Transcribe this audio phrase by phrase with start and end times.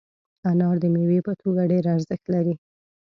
[0.49, 2.55] انار د میوې په توګه ډېر ارزښت لري.